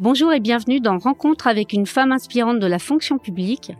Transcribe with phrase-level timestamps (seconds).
[0.00, 3.70] Bonjour et bienvenue dans Rencontre avec une femme inspirante de la fonction publique,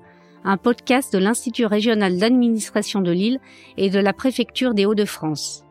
[0.44, 3.40] un podcast de l'Institut régional d'administration de Lille
[3.76, 5.64] et de la préfecture des Hauts-de-France.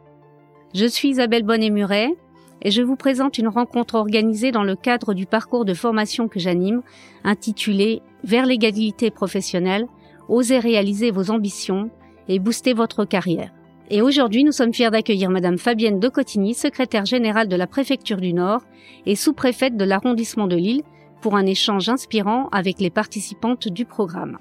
[0.75, 2.13] Je suis Isabelle Bonnet-Muret
[2.61, 6.41] et je vous présente une rencontre organisée dans le cadre du parcours de formation que
[6.41, 6.81] j'anime,
[7.23, 9.87] intitulé Vers l'égalité professionnelle,
[10.27, 11.89] osez réaliser vos ambitions
[12.27, 13.53] et booster votre carrière.
[13.89, 18.17] Et aujourd'hui, nous sommes fiers d'accueillir Madame Fabienne de Cotigny, secrétaire générale de la préfecture
[18.17, 18.61] du Nord
[19.05, 20.83] et sous-préfète de l'arrondissement de Lille,
[21.21, 24.39] pour un échange inspirant avec les participantes du programme.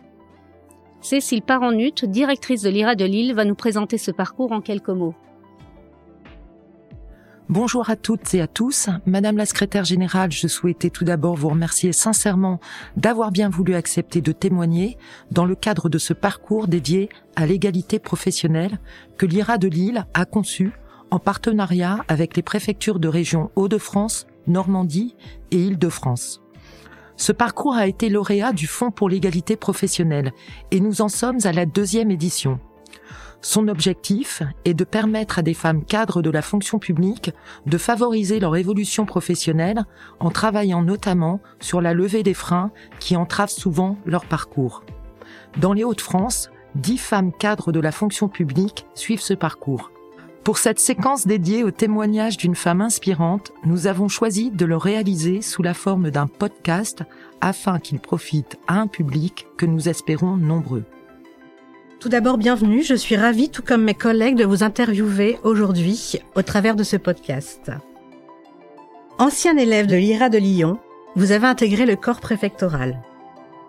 [1.00, 5.14] Cécile Paranut, directrice de l'IRA de Lille, va nous présenter ce parcours en quelques mots.
[7.48, 8.88] Bonjour à toutes et à tous.
[9.04, 12.60] Madame la secrétaire générale, je souhaitais tout d'abord vous remercier sincèrement
[12.96, 14.96] d'avoir bien voulu accepter de témoigner
[15.32, 18.78] dans le cadre de ce parcours dédié à l'égalité professionnelle
[19.18, 20.70] que l'IRA de Lille a conçu
[21.10, 25.16] en partenariat avec les préfectures de région Hauts-de-France, Normandie
[25.50, 26.40] et Île-de-France.
[27.16, 30.32] Ce parcours a été lauréat du Fonds pour l'égalité professionnelle
[30.70, 32.60] et nous en sommes à la deuxième édition.
[33.44, 37.32] Son objectif est de permettre à des femmes cadres de la fonction publique
[37.66, 39.84] de favoriser leur évolution professionnelle
[40.20, 42.70] en travaillant notamment sur la levée des freins
[43.00, 44.84] qui entravent souvent leur parcours.
[45.58, 49.90] Dans les Hauts-de-France, dix femmes cadres de la fonction publique suivent ce parcours.
[50.44, 55.42] Pour cette séquence dédiée au témoignage d'une femme inspirante, nous avons choisi de le réaliser
[55.42, 57.02] sous la forme d'un podcast
[57.40, 60.84] afin qu'il profite à un public que nous espérons nombreux.
[62.02, 62.82] Tout d'abord, bienvenue.
[62.82, 66.96] Je suis ravie, tout comme mes collègues, de vous interviewer aujourd'hui au travers de ce
[66.96, 67.70] podcast.
[69.20, 70.80] Ancien élève de l'IRA de Lyon,
[71.14, 73.00] vous avez intégré le corps préfectoral.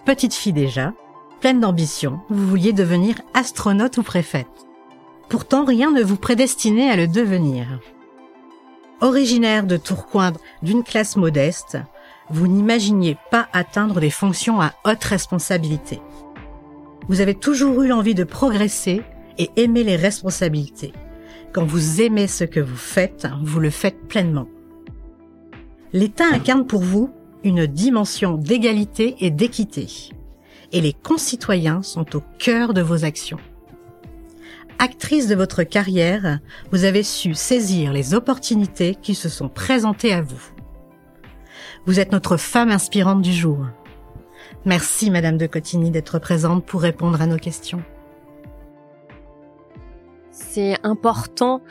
[0.04, 0.94] Petite fille déjà,
[1.42, 4.48] pleine d'ambition, vous vouliez devenir astronaute ou préfète.
[5.30, 7.67] Pourtant, rien ne vous prédestinait à le devenir.
[9.00, 11.78] Originaire de Tourcoing d'une classe modeste,
[12.31, 16.02] vous n'imaginiez pas atteindre des fonctions à haute responsabilité.
[17.09, 19.02] Vous avez toujours eu l'envie de progresser
[19.38, 20.94] et aimer les responsabilités.
[21.52, 24.48] Quand vous aimez ce que vous faites, vous le faites pleinement.
[25.92, 27.11] L'État incarne pour vous
[27.44, 29.88] une dimension d'égalité et d'équité.
[30.72, 33.39] Et les concitoyens sont au cœur de vos actions.
[34.80, 36.39] Actrice de votre carrière,
[36.72, 40.42] vous avez su saisir les opportunités qui se sont présentées à vous.
[41.86, 43.67] Vous êtes notre femme inspirante du jour.
[44.66, 47.84] Merci Madame de Cotigny d'être présente pour répondre à nos questions
[50.33, 51.61] c'est important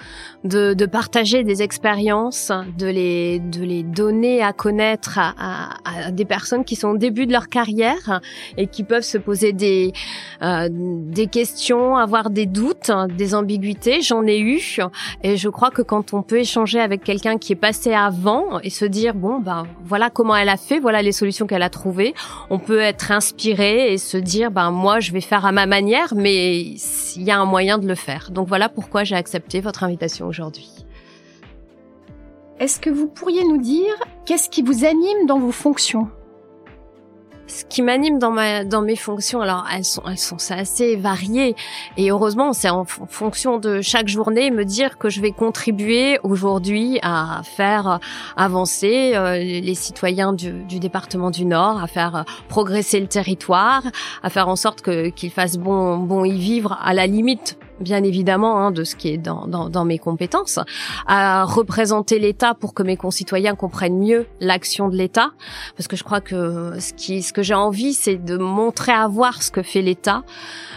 [0.44, 6.10] de, de, partager des expériences, de les, de les donner à connaître à, à, à,
[6.10, 8.20] des personnes qui sont au début de leur carrière
[8.56, 9.92] et qui peuvent se poser des,
[10.42, 14.00] euh, des questions, avoir des doutes, des ambiguïtés.
[14.00, 14.52] J'en ai eu
[15.22, 18.70] et je crois que quand on peut échanger avec quelqu'un qui est passé avant et
[18.70, 22.14] se dire bon ben voilà comment elle a fait, voilà les solutions qu'elle a trouvées,
[22.50, 26.14] on peut être inspiré et se dire ben moi je vais faire à ma manière,
[26.14, 28.30] mais il y a un moyen de le faire.
[28.52, 30.68] Voilà pourquoi j'ai accepté votre invitation aujourd'hui.
[32.60, 33.94] Est-ce que vous pourriez nous dire
[34.26, 36.10] qu'est-ce qui vous anime dans vos fonctions?
[37.46, 41.56] Ce qui m'anime dans ma dans mes fonctions alors elles sont elles sont assez variées
[41.96, 46.98] et heureusement c'est en fonction de chaque journée me dire que je vais contribuer aujourd'hui
[47.02, 48.00] à faire
[48.36, 53.82] avancer euh, les citoyens du, du, département du Nord à faire progresser le territoire
[54.22, 58.02] à faire en sorte que qu'ils fassent bon bon y vivre à la limite bien
[58.02, 60.58] évidemment hein, de ce qui est dans, dans, dans mes compétences,
[61.06, 65.32] à représenter l'État pour que mes concitoyens comprennent mieux l'action de l'État,
[65.76, 69.06] parce que je crois que ce qui, ce que j'ai envie, c'est de montrer à
[69.08, 70.22] voir ce que fait l'État,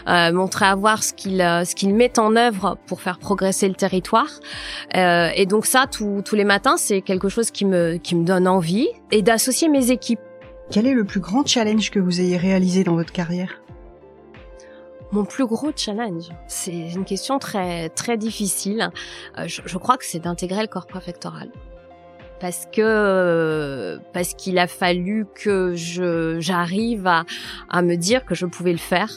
[0.08, 3.68] euh, montrer à voir ce qu'il, euh, ce qu'il met en œuvre pour faire progresser
[3.68, 4.30] le territoire.
[4.96, 8.48] Euh, et donc ça, tous les matins, c'est quelque chose qui me, qui me donne
[8.48, 10.20] envie et d'associer mes équipes.
[10.72, 13.65] Quel est le plus grand challenge que vous ayez réalisé dans votre carrière?
[15.16, 18.90] Mon plus gros challenge, c'est une question très très difficile.
[19.38, 21.50] Euh, je, je, crois que c'est d'intégrer le corps préfectoral
[22.46, 27.26] parce que parce qu'il a fallu que je j'arrive à,
[27.70, 29.10] à me dire que je pouvais le faire,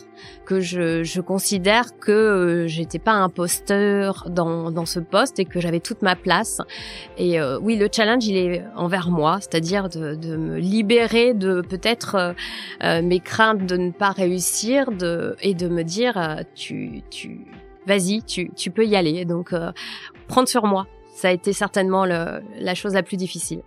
[0.46, 5.80] que je, je considère que j'étais pas imposteur dans, dans ce poste et que j'avais
[5.80, 6.62] toute ma place.
[7.18, 11.60] Et euh, oui, le challenge il est envers moi, c'est-à-dire de, de me libérer de
[11.60, 12.32] peut-être euh,
[12.82, 17.44] euh, mes craintes de ne pas réussir, de et de me dire tu tu
[17.86, 19.26] vas-y, tu tu peux y aller.
[19.26, 19.54] Donc
[20.28, 20.86] prendre sur moi
[21.18, 23.62] ça a été certainement le, la chose la plus difficile.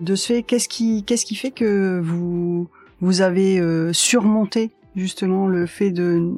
[0.00, 2.68] De ce fait, qu'est-ce qui, qu'est-ce qui fait que vous,
[3.00, 6.34] vous avez euh, surmonté justement le fait de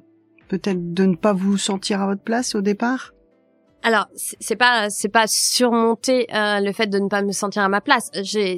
[0.46, 3.12] peut-être de ne pas vous sentir à votre place au départ?
[3.86, 7.68] Alors c'est pas c'est pas surmonter euh, le fait de ne pas me sentir à
[7.68, 8.10] ma place.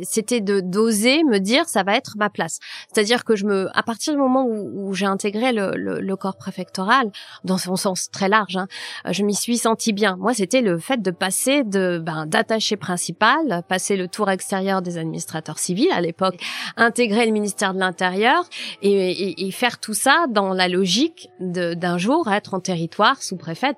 [0.02, 2.60] C'était de d'oser me dire ça va être ma place.
[2.90, 6.16] C'est-à-dire que je me à partir du moment où, où j'ai intégré le, le, le,
[6.16, 7.10] corps préfectoral
[7.44, 8.68] dans son sens très large, hein,
[9.10, 10.16] je m'y suis sentie bien.
[10.16, 14.96] Moi c'était le fait de passer de ben d'attaché principal, passer le tour extérieur des
[14.96, 16.42] administrateurs civils à l'époque,
[16.78, 18.48] intégrer le ministère de l'Intérieur
[18.80, 23.36] et, et, et, faire tout ça dans la logique d'un jour être en territoire sous
[23.36, 23.76] préfète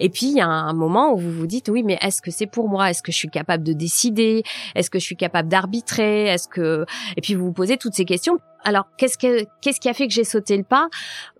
[0.00, 2.30] et puis il y a un moment où vous vous dites oui, mais est-ce que
[2.30, 2.90] c'est pour moi?
[2.90, 4.42] Est-ce que je suis capable de décider?
[4.74, 6.26] Est-ce que je suis capable d'arbitrer?
[6.26, 6.84] Est-ce que
[7.16, 8.38] et puis vous vous posez toutes ces questions.
[8.64, 10.88] Alors qu'est-ce que qu'est-ce qui a fait que j'ai sauté le pas?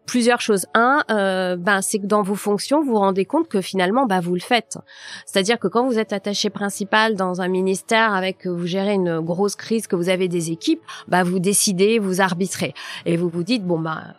[0.07, 0.67] Plusieurs choses.
[0.73, 4.21] Un, euh, ben c'est que dans vos fonctions, vous vous rendez compte que finalement, ben
[4.21, 4.79] vous le faites.
[5.27, 9.55] C'est-à-dire que quand vous êtes attaché principal dans un ministère avec vous gérez une grosse
[9.55, 12.73] crise, que vous avez des équipes, ben vous décidez, vous arbitrez,
[13.05, 14.15] et vous vous dites bon ben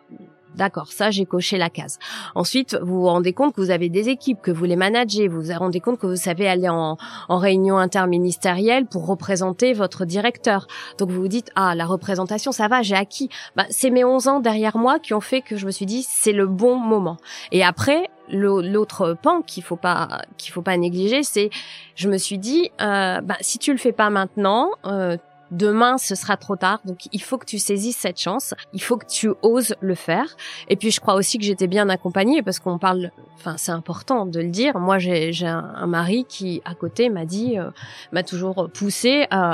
[0.56, 2.00] D'accord, ça j'ai coché la case.
[2.36, 5.42] Ensuite, vous vous rendez compte que vous avez des équipes, que vous les managez, vous
[5.42, 6.98] vous rendez compte que vous savez aller en,
[7.30, 10.68] en réunion interministérielle pour représenter votre directeur.
[10.98, 13.30] Donc vous vous dites ah la représentation ça va, j'ai acquis.
[13.56, 16.06] Bah, c'est mes 11 ans derrière moi qui ont fait que je me suis dit
[16.08, 17.18] c'est le bon moment.
[17.52, 21.50] Et après l'autre pan qu'il faut pas qu'il faut pas négliger, c'est
[21.96, 25.18] je me suis dit euh, bah, si tu le fais pas maintenant, euh,
[25.52, 26.80] Demain, ce sera trop tard.
[26.86, 28.54] Donc, il faut que tu saisisses cette chance.
[28.74, 30.36] Il faut que tu oses le faire.
[30.68, 34.26] Et puis, je crois aussi que j'étais bien accompagnée parce qu'on parle, enfin, c'est important
[34.26, 34.78] de le dire.
[34.78, 37.72] Moi, j'ai un, mari qui, à côté, m'a dit, euh,
[38.12, 39.54] m'a toujours poussé, euh,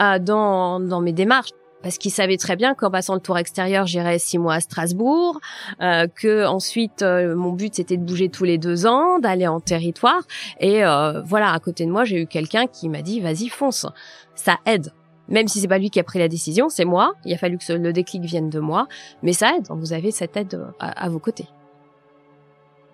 [0.00, 1.50] euh, dans, dans mes démarches
[1.82, 5.40] parce qu'il savait très bien qu'en passant le tour extérieur, j'irais six mois à Strasbourg,
[5.80, 9.60] euh, que ensuite euh, mon but c'était de bouger tous les deux ans, d'aller en
[9.60, 10.22] territoire.
[10.60, 13.86] Et euh, voilà, à côté de moi, j'ai eu quelqu'un qui m'a dit "Vas-y, fonce."
[14.34, 14.92] Ça aide.
[15.28, 17.14] Même si c'est pas lui qui a pris la décision, c'est moi.
[17.24, 18.88] Il a fallu que le déclic vienne de moi,
[19.22, 19.66] mais ça aide.
[19.70, 21.46] Vous avez cette aide euh, à, vos côtés.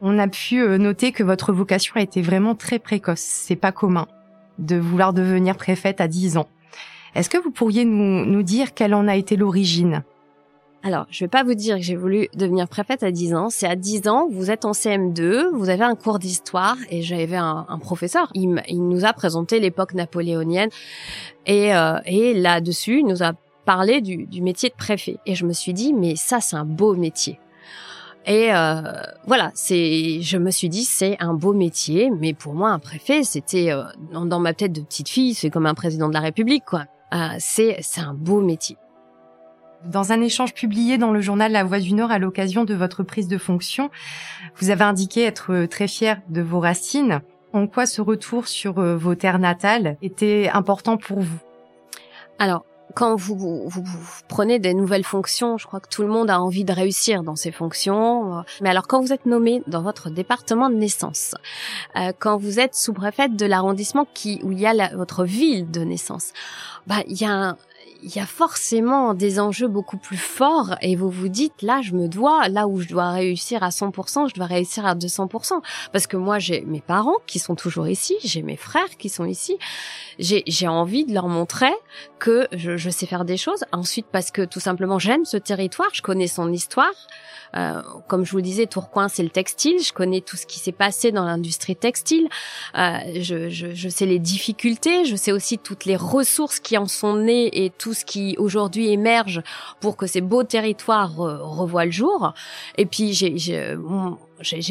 [0.01, 3.21] On a pu euh, noter que votre vocation a été vraiment très précoce.
[3.21, 4.07] C'est pas commun
[4.59, 6.49] de vouloir devenir préfète à 10 ans.
[7.15, 10.03] Est-ce que vous pourriez nous, dire quelle en a été l'origine?
[10.83, 13.49] Alors, je vais pas vous dire que j'ai voulu devenir préfète à 10 ans.
[13.49, 17.37] C'est à 10 ans, vous êtes en CM2, vous avez un cours d'histoire et j'avais
[17.37, 18.31] un, professeur.
[18.35, 20.69] Il, nous a présenté l'époque napoléonienne
[21.47, 21.99] et, euh,
[22.35, 23.33] là-dessus, il nous a
[23.65, 25.17] parlé du, métier de préfet.
[25.25, 27.39] Et je me suis dit, mais ça, c'est un beau métier.
[28.27, 28.83] Et euh,
[29.27, 33.23] voilà, c'est, je me suis dit, c'est un beau métier, mais pour moi, un préfet,
[33.23, 36.65] c'était euh, dans, ma tête de petite fille, c'est comme un président de la République,
[36.65, 36.85] quoi.
[37.13, 38.77] Euh, c'est un beau métier.
[39.85, 43.03] Dans un échange publié dans le journal La Voix du Nord à l'occasion de votre
[43.03, 43.91] prise de fonction,
[44.57, 47.21] vous avez indiqué être très fier de vos racines.
[47.53, 51.39] En quoi ce retour sur euh, vos terres natales était important pour vous?
[52.39, 56.31] Alors, quand vous, vous, vous, prenez des nouvelles fonctions, je crois que tout le monde
[56.31, 58.45] a envie de réussir dans ces fonctions.
[58.61, 61.35] Mais alors quand vous êtes nommé dans votre département de naissance,
[61.97, 65.71] euh, quand vous êtes sous-préfète de l'arrondissement qui où il y a la, votre ville
[65.71, 66.33] de naissance,
[66.87, 67.57] bah il y a un,
[68.05, 71.93] il y a forcément des enjeux beaucoup plus forts et vous vous dites là je
[71.95, 76.07] me dois là où je dois réussir à 100% je dois réussir à 200% parce
[76.07, 79.57] que moi j'ai mes parents qui sont toujours ici j'ai mes frères qui sont ici
[80.19, 81.73] j'ai j'ai envie de leur montrer
[82.19, 85.89] que je, je sais faire des choses ensuite parce que tout simplement j'aime ce territoire
[85.95, 86.93] je connais son histoire
[87.57, 89.81] euh, comme je vous le disais, Tourcoing, c'est le textile.
[89.81, 92.29] Je connais tout ce qui s'est passé dans l'industrie textile.
[92.77, 95.05] Euh, je, je, je, sais les difficultés.
[95.05, 98.91] Je sais aussi toutes les ressources qui en sont nées et tout ce qui aujourd'hui
[98.91, 99.43] émerge
[99.81, 102.35] pour que ces beaux territoires revoient le jour.
[102.77, 103.77] Et puis, j'ai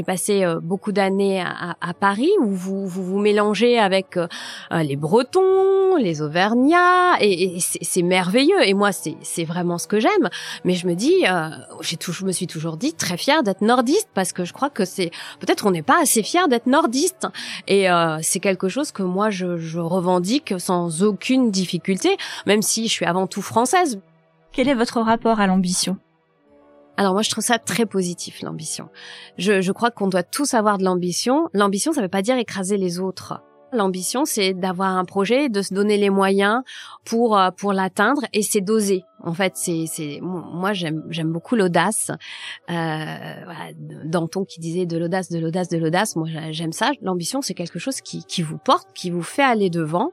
[0.05, 4.27] passé euh, beaucoup d'années à, à, Paris où vous, vous vous mélangez avec euh,
[4.71, 8.61] les Bretons, les Auvergnats et, et c'est merveilleux.
[8.65, 10.29] Et moi, c'est vraiment ce que j'aime.
[10.63, 11.49] Mais je me dis, euh,
[11.81, 14.85] j'ai je me suis toujours dit très fière d'être nordiste parce que je crois que
[14.85, 17.27] c'est peut-être on n'est pas assez fier d'être nordiste.
[17.67, 22.87] Et euh, c'est quelque chose que moi je, je revendique sans aucune difficulté, même si
[22.87, 23.99] je suis avant tout française.
[24.51, 25.97] Quel est votre rapport à l'ambition?
[26.95, 28.89] Alors moi, je trouve ça très positif, l'ambition.
[29.37, 31.49] Je, je crois qu'on doit tous avoir de l'ambition.
[31.53, 33.41] L'ambition, ça ne veut pas dire écraser les autres.
[33.73, 36.61] L'ambition, c'est d'avoir un projet, de se donner les moyens
[37.05, 39.03] pour euh, pour l'atteindre, et c'est d'oser.
[39.23, 42.11] En fait, c'est c'est moi j'aime j'aime beaucoup l'audace.
[42.11, 42.13] Euh,
[42.69, 43.71] voilà,
[44.05, 46.15] Danton qui disait de l'audace, de l'audace, de l'audace.
[46.15, 46.91] Moi, j'aime ça.
[47.01, 50.11] L'ambition, c'est quelque chose qui qui vous porte, qui vous fait aller devant.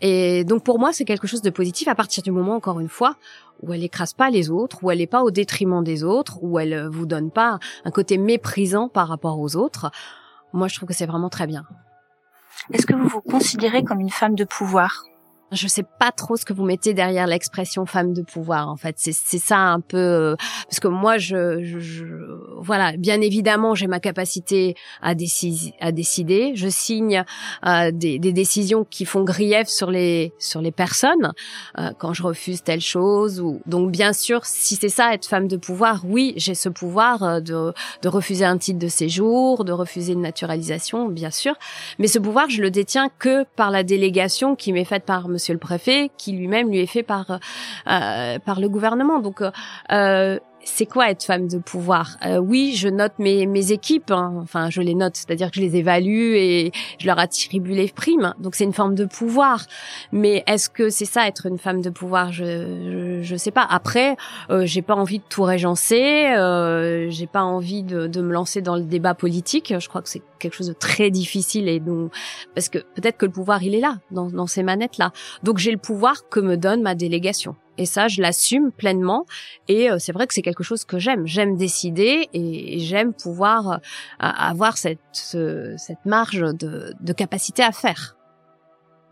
[0.00, 2.88] Et donc pour moi, c'est quelque chose de positif à partir du moment, encore une
[2.88, 3.16] fois,
[3.62, 6.58] où elle écrase pas les autres, où elle n'est pas au détriment des autres, où
[6.58, 9.90] elle euh, vous donne pas un côté méprisant par rapport aux autres.
[10.52, 11.64] Moi, je trouve que c'est vraiment très bien.
[12.72, 15.04] Est-ce que vous vous considérez comme une femme de pouvoir?
[15.52, 18.96] Je sais pas trop ce que vous mettez derrière l'expression femme de pouvoir en fait.
[18.98, 20.36] C'est ça un peu euh,
[20.68, 22.04] parce que moi je, je,
[22.58, 26.52] voilà bien évidemment j'ai ma capacité à décider à décider.
[26.54, 27.24] Je signe
[27.66, 31.32] euh, des, des, décisions qui font grief sur les sur les personnes
[31.78, 35.46] euh, quand je refuse telle chose ou donc bien sûr si c'est ça être femme
[35.46, 37.72] de pouvoir oui j'ai ce pouvoir euh, de
[38.02, 41.54] de refuser un titre de séjour de refuser une naturalisation bien sûr.
[41.98, 45.52] Mais ce pouvoir je le détiens que par la délégation qui m'est faite par monsieur
[45.52, 49.18] le préfet, qui lui-même lui est fait par euh, par le gouvernement.
[49.20, 52.16] Donc euh, c'est quoi être femme de pouvoir?
[52.24, 54.32] Euh, Oui, je note mes, mes équipes, hein.
[54.42, 58.34] enfin je les note, c'est-à-dire que je les évalue et je leur attribue les primes.
[58.38, 59.66] Donc c'est une forme de pouvoir.
[60.12, 62.30] Mais est-ce que c'est ça être une femme de pouvoir?
[63.24, 63.66] Je sais pas.
[63.68, 64.16] Après,
[64.50, 68.62] euh, j'ai pas envie de tout régencer, euh, j'ai pas envie de, de me lancer
[68.62, 69.74] dans le débat politique.
[69.78, 72.12] Je crois que c'est quelque chose de très difficile et donc
[72.54, 75.12] parce que peut-être que le pouvoir il est là dans, dans ces manettes là.
[75.42, 77.56] Donc j'ai le pouvoir que me donne ma délégation.
[77.76, 79.26] Et ça, je l'assume pleinement.
[79.68, 81.26] Et euh, c'est vrai que c'est quelque chose que j'aime.
[81.26, 83.78] J'aime décider et, j'aime pouvoir euh,
[84.18, 88.16] avoir cette, cette marge de, de capacité à faire.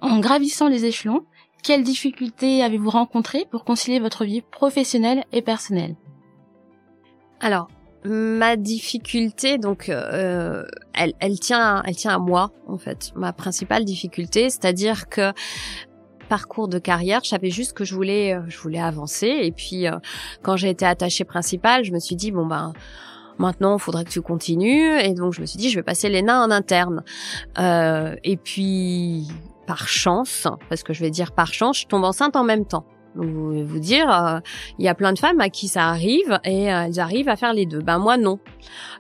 [0.00, 1.25] En gravissant les échelons,
[1.62, 5.97] quelles difficultés avez-vous rencontrées pour concilier votre vie professionnelle et personnelle?
[7.40, 7.69] Alors,
[8.04, 10.64] ma difficulté, donc, euh,
[10.95, 13.12] elle, elle tient, elle tient à moi en fait.
[13.14, 15.33] Ma principale difficulté, c'est-à-dire que
[16.33, 17.21] parcours de carrière.
[17.23, 19.26] Je savais juste que je voulais, euh, je voulais avancer.
[19.26, 19.99] Et puis, euh,
[20.40, 22.73] quand j'ai été attachée principale, je me suis dit bon ben
[23.38, 24.99] maintenant, il faudrait que tu continues.
[25.00, 27.04] Et donc, je me suis dit, je vais passer l'ENA en interne.
[27.59, 29.28] Euh, et puis,
[29.66, 32.85] par chance, parce que je vais dire par chance, je tombe enceinte en même temps.
[33.14, 34.40] Vous, vous dire, euh,
[34.78, 37.37] il y a plein de femmes à qui ça arrive et euh, elles arrivent à
[37.37, 37.81] faire les deux.
[37.81, 38.38] Ben moi non.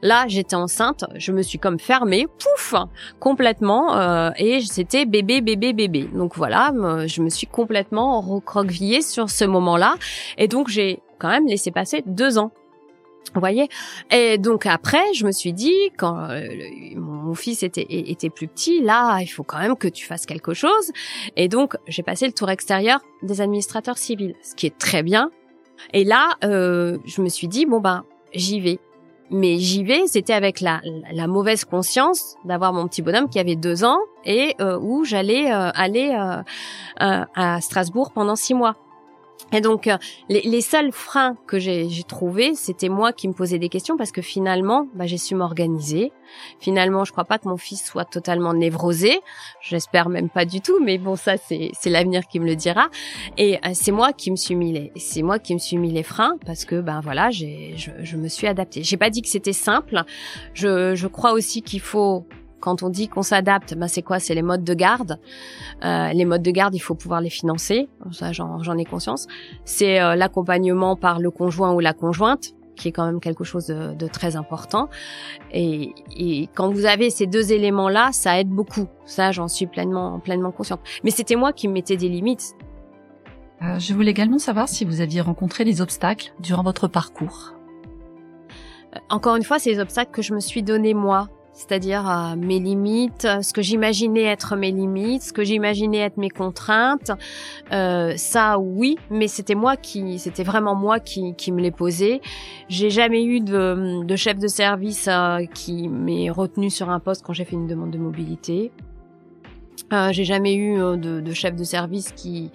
[0.02, 2.74] Là, j'étais enceinte, je me suis comme fermée, pouf,
[3.20, 6.10] complètement, euh, et c'était bébé, bébé, bébé.
[6.12, 6.72] Donc voilà,
[7.06, 9.94] je me suis complètement recroquevillée sur ce moment-là,
[10.36, 12.52] et donc j'ai quand même laissé passer deux ans
[13.34, 13.68] vous voyez?
[14.10, 16.46] Et donc après, je me suis dit, quand euh,
[17.32, 20.92] mon, fils était, plus petit, là, il faut quand même que tu fasses quelque chose.
[21.36, 25.30] Et donc, j'ai passé le tour extérieur des administrateurs civils, ce qui est très bien.
[25.92, 28.78] Et là, euh, je me suis dit, bon ben, j'y vais.
[29.30, 30.80] Mais j'y vais, c'était avec la,
[31.26, 36.14] mauvaise conscience d'avoir mon petit bonhomme qui avait deux ans et euh, où j'allais aller
[36.98, 38.76] à Strasbourg pendant six mois.
[39.52, 43.68] Et donc, euh, les, seuls freins que j'ai trouvés, c'était moi qui me posais des
[43.68, 46.12] questions parce que finalement, bah, j'ai su m'organiser.
[46.58, 49.20] Finalement, je crois pas que mon fils soit totalement névrosé.
[49.60, 52.88] J'espère même pas du tout, mais bon, ça, c'est l'avenir qui me le dira.
[53.36, 55.90] Et euh, c'est moi qui me suis mis les, c'est moi qui me suis mis
[55.90, 57.46] les freins parce que, ben voilà, je,
[57.76, 58.82] je me suis adaptée.
[58.82, 60.02] J'ai pas dit que c'était simple.
[60.54, 62.26] Je, je crois aussi qu'il faut
[62.62, 64.20] quand on dit qu'on s'adapte, ben c'est quoi?
[64.20, 65.18] C'est les modes de garde.
[65.84, 67.88] Euh, les modes de garde, il faut pouvoir les financer.
[68.12, 69.26] Ça, j'en ai conscience.
[69.64, 73.66] C'est euh, l'accompagnement par le conjoint ou la conjointe qui est quand même quelque chose
[73.66, 74.88] de, de très important.
[75.52, 78.86] Et, et, quand vous avez ces deux éléments-là, ça aide beaucoup.
[79.04, 80.80] Ça, j'en suis pleinement, pleinement consciente.
[81.04, 82.54] Mais c'était moi qui me mettais des limites.
[83.62, 87.54] Euh, je voulais également savoir si vous aviez rencontré des obstacles durant votre parcours.
[89.10, 93.28] Encore une fois, c'est les obstacles que je me suis donné moi c'est-à-dire mes limites,
[93.42, 97.12] ce que j'imaginais être mes limites, ce que j'imaginais être mes contraintes.
[97.72, 102.20] Euh, ça, oui, mais c'était moi qui, c'était vraiment moi qui, qui me les posais.
[102.68, 107.22] J'ai jamais eu de, de chef de service euh, qui m'ait retenu sur un poste
[107.24, 108.72] quand j'ai fait une demande de mobilité.
[109.92, 112.50] Euh, j'ai jamais eu euh, de, de, chef de service qui,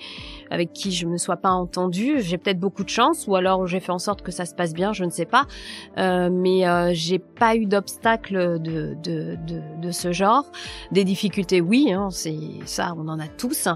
[0.49, 2.15] avec qui je me sois pas entendue.
[2.19, 4.73] J'ai peut-être beaucoup de chance, ou alors j'ai fait en sorte que ça se passe
[4.73, 5.45] bien, je ne sais pas.
[5.97, 10.45] Euh, mais euh, j'ai pas eu d'obstacle de, de, de, de, ce genre.
[10.91, 13.67] Des difficultés, oui, hein, c'est ça, on en a tous.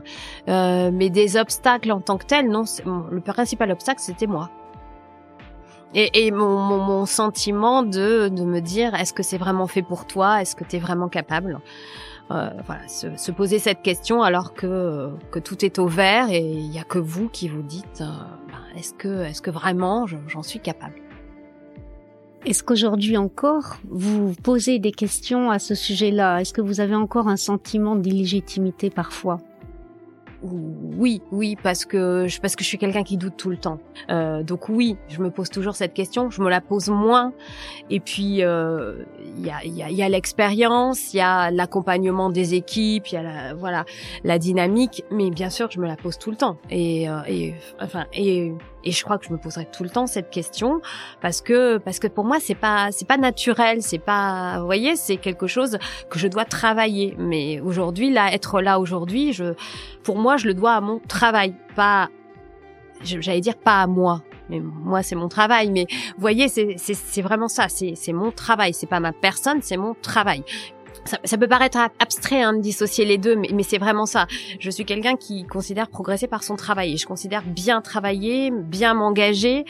[0.48, 2.64] Euh, mais des obstacles en tant que tels, non.
[3.12, 4.50] Le principal obstacle, c'était moi.
[5.94, 9.82] Et, et mon, mon, mon, sentiment de, de me dire, est-ce que c'est vraiment fait
[9.82, 10.42] pour toi?
[10.42, 11.60] Est-ce que tu es vraiment capable?
[12.32, 15.10] Euh, voilà, se, poser cette question alors que,
[15.44, 18.06] tout est au vert et il n'y a que vous qui vous dites euh,
[18.48, 20.96] ben, est-ce que, est-ce que vraiment j'en suis capable?
[22.46, 26.40] Est-ce qu'aujourd'hui encore, vous posez des questions à ce sujet-là?
[26.40, 29.38] Est-ce que vous avez encore un sentiment d'illégitimité parfois?
[30.44, 33.80] Oui, oui, parce que je, parce que je suis quelqu'un qui doute tout le temps.
[34.10, 36.30] Euh, donc oui, je me pose toujours cette question.
[36.30, 37.34] Je me la pose moins.
[37.90, 39.04] Et puis il euh,
[39.38, 43.18] y a, y a, y a l'expérience, il y a l'accompagnement des équipes, il y
[43.18, 43.86] a la, voilà
[44.24, 45.04] la dynamique.
[45.12, 46.58] Mais bien sûr, je me la pose tout le temps.
[46.70, 48.54] Et, euh, et enfin et
[48.84, 50.82] Et je crois que je me poserai tout le temps cette question
[51.22, 54.96] parce que parce que pour moi c'est pas c'est pas naturel, c'est pas vous voyez,
[54.96, 55.78] c'est quelque chose
[56.10, 57.16] que je dois travailler.
[57.18, 59.54] Mais aujourd'hui là être là aujourd'hui, je
[60.04, 62.10] pour moi je le dois à mon travail, pas
[63.04, 64.24] j'allais dire pas à moi.
[64.50, 68.74] Mais moi c'est mon travail, mais vous voyez c'est vraiment ça, c'est c'est mon travail,
[68.74, 70.44] c'est pas ma personne, c'est mon travail
[71.06, 74.28] ça, ça, peut paraître abstrait hein, de dissocier les deux, mais, mais c'est vraiment ça.
[74.60, 76.98] Je suis quelqu'un qui considère progresser par son travail.
[76.98, 79.66] Je considère bien travailler, bien m'engager.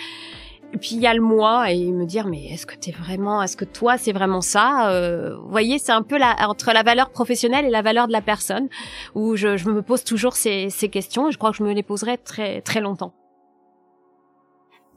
[0.73, 3.43] Et puis il y a le moi et me dire mais est-ce que t'es vraiment,
[3.43, 6.83] est-ce que toi c'est vraiment ça euh, Vous voyez, c'est un peu la, entre la
[6.83, 8.69] valeur professionnelle et la valeur de la personne
[9.13, 11.73] où je, je me pose toujours ces, ces questions et je crois que je me
[11.73, 13.13] les poserai très très longtemps.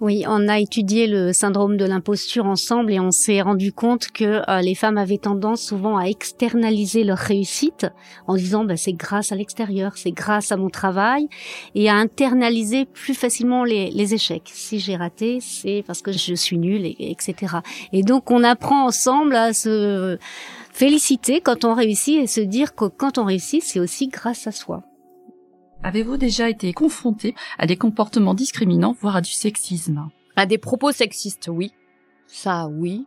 [0.00, 4.42] Oui, on a étudié le syndrome de l'imposture ensemble et on s'est rendu compte que
[4.50, 7.86] euh, les femmes avaient tendance souvent à externaliser leur réussite
[8.26, 11.28] en disant bah, c'est grâce à l'extérieur, c'est grâce à mon travail
[11.76, 14.50] et à internaliser plus facilement les, les échecs.
[14.52, 17.58] Si j'ai raté, c'est parce que je suis nulle, et, etc.
[17.92, 20.18] Et donc on apprend ensemble à se
[20.72, 24.52] féliciter quand on réussit et se dire que quand on réussit, c'est aussi grâce à
[24.52, 24.82] soi.
[25.84, 30.08] Avez-vous déjà été confronté à des comportements discriminants, voire à du sexisme?
[30.34, 31.74] À des propos sexistes, oui.
[32.26, 33.04] Ça, oui.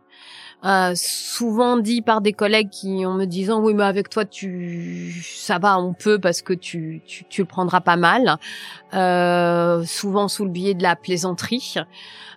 [0.64, 5.14] Euh, souvent dit par des collègues qui en me disant oui mais avec toi tu
[5.24, 8.38] ça va on peut parce que tu tu, tu le prendras pas mal
[8.94, 11.74] euh, souvent sous le biais de la plaisanterie.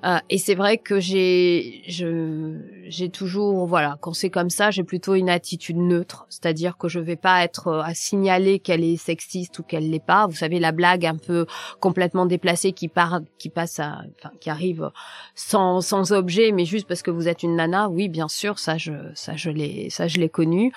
[0.04, 4.84] Euh, et c'est vrai que j'ai je j'ai toujours voilà quand c'est comme ça j'ai
[4.84, 6.26] plutôt une attitude neutre.
[6.30, 10.04] C'est-à-dire que je vais pas être euh, à signaler qu'elle est sexiste ou qu'elle l'est
[10.04, 10.28] pas.
[10.28, 11.46] Vous savez la blague un peu
[11.80, 14.90] complètement déplacée qui part qui passe à enfin qui arrive
[15.36, 18.78] sans sans objet mais juste parce que vous êtes une nana oui bien sûr, ça
[18.78, 20.72] je l'ai connu.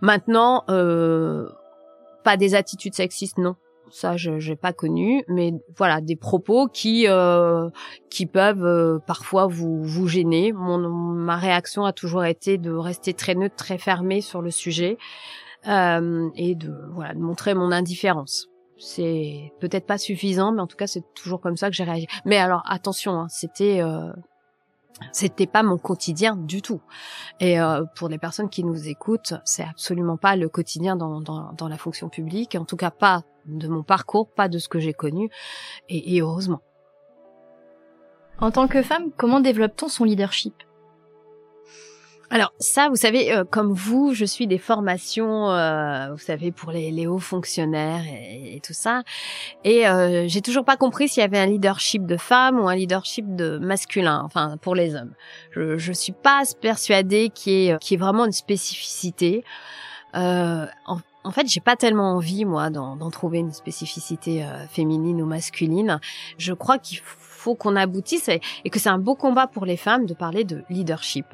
[0.00, 1.48] Maintenant, euh,
[2.24, 3.56] pas des attitudes sexistes, non.
[3.90, 7.70] Ça, je n'ai pas connu, mais voilà des propos qui euh,
[8.32, 10.52] peuvent euh, parfois vous gêner.
[10.52, 14.98] Ma réaction a toujours été de rester très neutre, très fermée sur le sujet
[15.64, 18.48] et de montrer mon indifférence
[18.80, 22.06] c'est peut-être pas suffisant, mais en tout cas c'est toujours comme ça que j'ai réagi.
[22.24, 23.82] Mais alors attention, hein, c'était
[25.12, 26.80] c'était pas mon quotidien du tout.
[27.40, 31.68] Et euh, pour les personnes qui nous écoutent, c'est absolument pas le quotidien dans, dans,
[31.68, 34.92] la fonction publique, en tout cas pas de mon parcours, pas de ce que j'ai
[34.92, 35.30] connu,
[35.88, 36.60] et, et heureusement.
[38.40, 40.54] En tant que femme, comment développe-t-on son leadership?
[42.30, 46.72] Alors ça, vous savez, euh, comme vous, je suis des formations, euh, vous savez, pour
[46.72, 49.02] les, les hauts fonctionnaires et, tout ça.
[49.64, 52.74] Et euh, j'ai toujours pas compris s'il y avait un leadership de femmes ou un
[52.74, 55.14] leadership de masculin, enfin pour les hommes.
[55.52, 59.44] Je, je suis pas persuadée qu'il y ait, qu'il y ait vraiment une spécificité.
[60.14, 65.20] Euh, en, en fait, j'ai pas tellement envie, moi, d'en trouver une spécificité euh, féminine
[65.20, 66.00] ou masculine.
[66.38, 67.18] Je crois qu'il faut
[67.54, 71.26] qu'on aboutisse et, que c'est un beau combat pour les femmes de parler de leadership.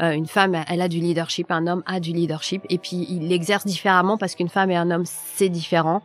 [0.00, 3.28] Euh, une femme, elle a du leadership, un homme a du leadership, et puis il
[3.28, 6.02] l'exerce différemment parce qu'une femme et un homme, c'est différent.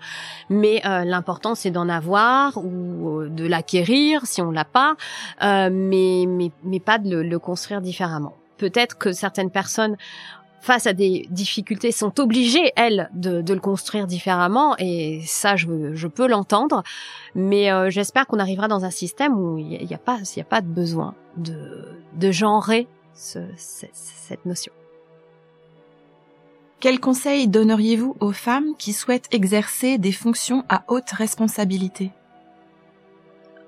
[0.50, 4.96] Mais euh, l'important, c'est d'en avoir ou de l'acquérir si on l'a pas,
[5.42, 9.96] mais, mais, mais pas de le, le construire différemment peut-être que certaines personnes
[10.60, 14.76] face à des difficultés, sont obligées, elles, de, de le construire différemment.
[14.80, 16.84] Et ça, je, je peux l'entendre.
[17.36, 20.42] Mais euh, j'espère qu'on arrivera dans un système où il n'y a, pas, il y
[20.42, 24.74] a pas de besoin de, de genrer ce, cette notion.
[26.80, 32.12] Quels conseils donneriez-vous aux femmes qui souhaitent exercer des fonctions à haute responsabilité?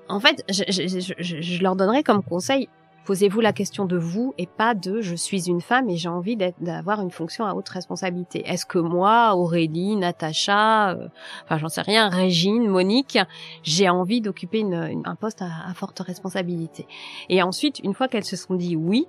[0.08, 2.68] En fait, je, je, je, je leur donnerais comme conseil
[3.04, 6.36] Posez-vous la question de vous et pas de je suis une femme et j'ai envie
[6.36, 8.42] d'avoir une fonction à haute responsabilité.
[8.46, 11.08] Est-ce que moi, Aurélie, Natacha, euh,
[11.44, 13.18] enfin j'en sais rien, Régine, Monique,
[13.62, 16.86] j'ai envie d'occuper un poste à, forte responsabilité?
[17.28, 19.06] Et ensuite, une fois qu'elles se sont dit oui,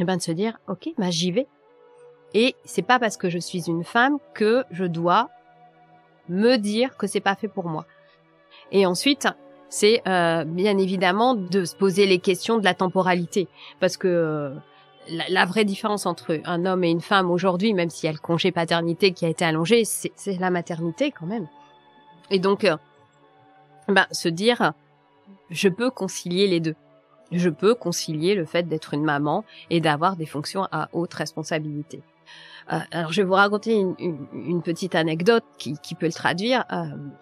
[0.00, 1.46] eh ben de se dire ok, bah j'y vais.
[2.34, 5.30] Et c'est pas parce que je suis une femme que je dois
[6.28, 7.86] me dire que c'est pas fait pour moi.
[8.70, 9.28] Et ensuite,
[9.68, 13.48] c'est euh, bien évidemment de se poser les questions de la temporalité.
[13.80, 14.54] Parce que euh,
[15.28, 18.18] la, vraie différence entre un homme et une femme aujourd'hui, même s'il y a le
[18.18, 21.48] congé paternité qui a été allongé, c'est la maternité quand même.
[22.30, 22.76] Et donc, euh,
[23.88, 24.72] ben, se dire,
[25.50, 26.74] je peux concilier les deux.
[27.30, 32.00] Je peux concilier le fait d'être une maman et d'avoir des fonctions à haute responsabilité.
[32.66, 36.64] alors, je vais vous raconter une, petite anecdote qui, qui, peut le traduire.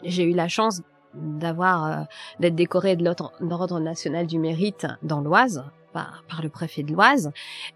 [0.05, 0.83] J'ai eu la chance
[1.17, 2.05] d'avoir euh,
[2.41, 7.33] d'être décoré de l'ordre national du mérite dans l'Oise par, par le préfet de l'Oise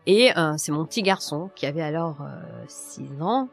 [0.07, 2.19] et euh, c'est mon petit garçon qui avait alors
[2.69, 3.49] 6 euh, ans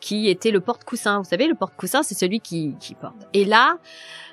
[0.00, 1.18] qui était le porte-coussin.
[1.18, 3.26] Vous savez, le porte-coussin, c'est celui qui, qui porte.
[3.32, 3.78] Et là,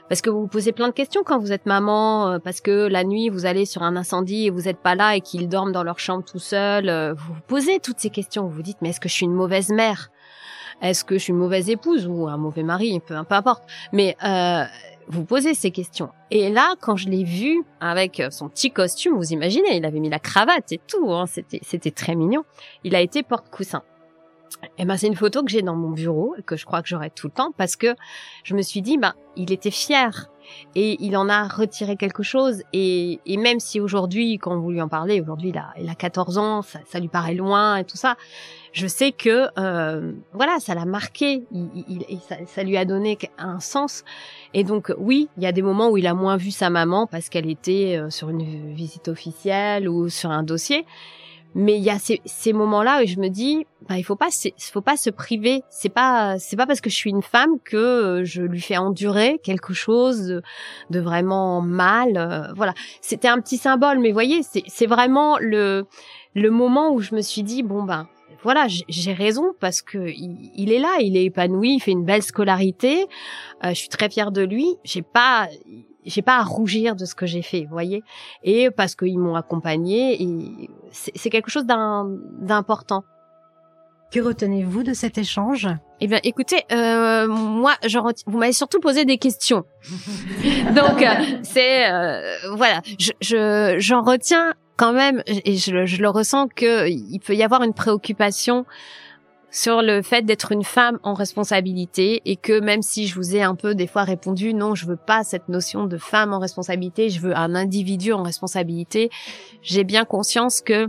[0.10, 3.06] parce que vous vous posez plein de questions quand vous êtes maman, parce que la
[3.06, 5.84] nuit vous allez sur un incendie et vous n'êtes pas là et qu'ils dorment dans
[5.84, 7.14] leur chambre tout seuls.
[7.16, 8.44] Vous vous posez toutes ces questions.
[8.44, 10.12] Vous vous dites mais est-ce que je suis une mauvaise mère?
[10.82, 13.64] Est-ce que je suis une mauvaise épouse ou un mauvais mari Peu, peu importe.
[13.94, 14.64] Mais euh,
[15.08, 16.10] vous posez ces questions.
[16.30, 20.10] Et là, quand je l'ai vu avec son petit costume, vous imaginez, il avait mis
[20.10, 22.44] la cravate et tout, hein, c'était c'était très mignon.
[22.84, 23.84] Il a été porte-coussin.
[24.78, 26.88] Et ben c'est une photo que j'ai dans mon bureau et que je crois que
[26.88, 27.96] j'aurai tout le temps parce que
[28.44, 30.30] je me suis dit ben il était fier
[30.76, 32.64] et il en a retiré quelque chose.
[32.74, 36.38] Et, même si aujourd'hui quand vous lui en parlez aujourd'hui il a il a 14
[36.38, 38.16] ans ça, lui paraît loin et tout ça
[38.72, 41.44] je sais que euh, voilà ça l'a marqué.
[42.46, 44.04] Ça lui a donné un sens.
[44.54, 47.08] Et donc oui il y a des moments où il a moins vu sa maman
[47.08, 50.86] parce qu'elle était euh, sur une visite officielle ou sur un dossier
[51.54, 54.30] mais il y a ces, ces moments-là où je me dis, bah, il faut pas,
[54.60, 55.64] faut pas se priver.
[55.70, 58.78] C'est pas, c'est pas parce que je suis une femme que euh, je lui fais
[58.78, 60.42] endurer quelque chose
[60.90, 62.18] de, vraiment mal.
[62.18, 65.86] Euh, voilà, c'était un petit symbole, mais voyez, c'est vraiment le
[66.34, 68.08] le moment où je me suis dit, bon ben,
[68.44, 72.06] voilà, j'ai raison parce que il, il, est là, il est épanoui, il fait une
[72.06, 73.06] belle scolarité.
[73.64, 74.68] Euh, je suis très fière de lui.
[74.84, 75.50] J'ai pas,
[76.06, 78.04] j'ai pas à rougir de ce que j'ai fait, vous voyez.
[78.44, 83.04] Et parce qu'ils m'ont accompagné, et c'est quelque chose d'important.
[84.12, 85.70] Que retenez-vous de cet échange?
[86.02, 89.64] Eh bien, écoutez, euh, moi, je vous m'avez surtout posé des questions.
[90.76, 92.82] Donc, euh, c'est euh, voilà,
[93.22, 97.64] je j'en retiens quand même, et je, je le ressens que il peut y avoir
[97.64, 98.66] une préoccupation
[99.52, 103.44] sur le fait d'être une femme en responsabilité et que même si je vous ai
[103.44, 107.10] un peu des fois répondu non, je veux pas cette notion de femme en responsabilité,
[107.10, 109.10] je veux un individu en responsabilité,
[109.62, 110.88] j'ai bien conscience que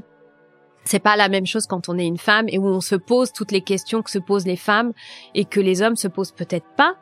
[0.84, 3.32] c'est pas la même chose quand on est une femme et où on se pose
[3.32, 4.92] toutes les questions que se posent les femmes
[5.34, 6.96] et que les hommes se posent peut-être pas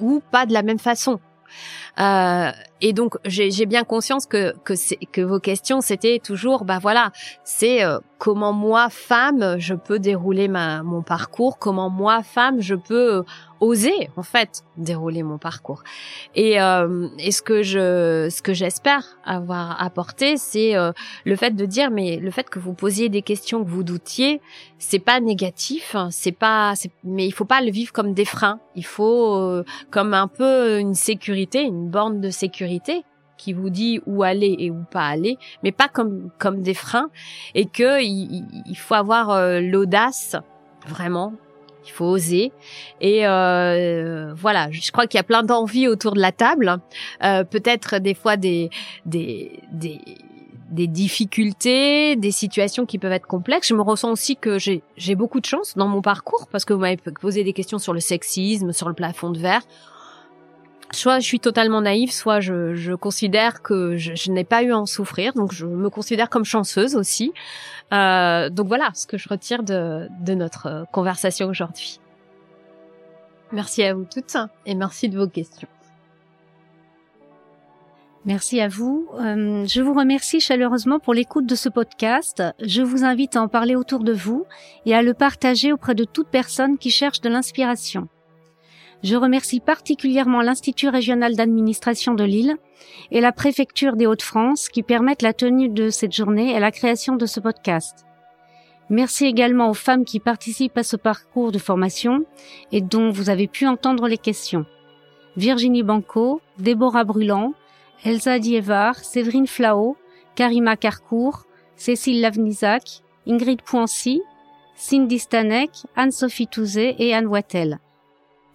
[0.00, 1.18] ou pas de la même façon.
[1.98, 4.74] Euh, et donc j'ai bien conscience que que,
[5.06, 7.10] que vos questions c'était toujours bah voilà
[7.42, 12.76] c'est euh, comment moi femme je peux dérouler ma mon parcours comment moi femme je
[12.76, 13.24] peux
[13.60, 15.82] oser en fait dérouler mon parcours.
[16.34, 20.92] Et, euh, ce que je ce que j'espère avoir apporté, c'est euh,
[21.24, 24.40] le fait de dire mais le fait que vous posiez des questions que vous doutiez,
[24.78, 28.60] c'est pas négatif, hein, c'est pas mais il faut pas le vivre comme des freins.
[28.74, 33.04] Il faut euh, comme un peu une sécurité, une borne de sécurité
[33.36, 37.10] qui vous dit où aller et où pas aller, mais pas comme comme des freins
[37.54, 40.36] et que il, il faut avoir euh, l'audace
[40.86, 41.34] vraiment
[41.86, 42.52] il faut oser.
[43.00, 46.78] Et euh, voilà, je crois qu'il y a plein d'envies autour de la table.
[47.24, 48.70] Euh, Peut-être des fois des,
[49.06, 50.00] des, des,
[50.70, 53.68] des difficultés, des situations qui peuvent être complexes.
[53.68, 56.80] Je me ressens aussi que j'ai beaucoup de chance dans mon parcours parce que vous
[56.80, 59.62] m'avez posé des questions sur le sexisme, sur le plafond de verre
[60.92, 64.72] soit je suis totalement naïve, soit je, je considère que je, je n'ai pas eu
[64.72, 67.32] à en souffrir, donc je me considère comme chanceuse aussi.
[67.92, 72.00] Euh, donc voilà ce que je retire de, de notre conversation aujourd'hui.
[73.52, 75.68] Merci à vous toutes et merci de vos questions.
[78.24, 79.08] Merci à vous.
[79.14, 82.42] Euh, je vous remercie chaleureusement pour l'écoute de ce podcast.
[82.60, 84.44] Je vous invite à en parler autour de vous
[84.84, 88.08] et à le partager auprès de toute personne qui cherche de l'inspiration.
[89.04, 92.56] Je remercie particulièrement l'Institut régional d'administration de Lille
[93.12, 97.14] et la préfecture des Hauts-de-France qui permettent la tenue de cette journée et la création
[97.14, 98.06] de ce podcast.
[98.90, 102.24] Merci également aux femmes qui participent à ce parcours de formation
[102.72, 104.66] et dont vous avez pu entendre les questions.
[105.36, 107.52] Virginie Banco, Déborah Bruland,
[108.04, 109.96] Elsa Dievar, Séverine Flao,
[110.34, 111.44] Karima Carcourt,
[111.76, 114.22] Cécile Lavnizac, Ingrid Poincy,
[114.74, 117.78] Cindy Stanek, Anne-Sophie Touzé et Anne Wattel.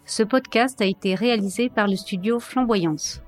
[0.05, 3.21] Ce podcast a été réalisé par le studio Flamboyance.